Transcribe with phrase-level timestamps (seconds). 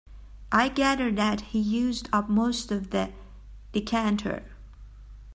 [0.51, 3.13] I gather that he used up most of the
[3.71, 4.43] decanter.